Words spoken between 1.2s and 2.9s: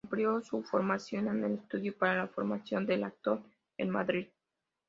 en el Estudio para la Formación